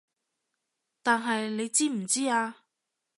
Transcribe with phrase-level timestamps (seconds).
[1.03, 2.63] 但係你知唔知啊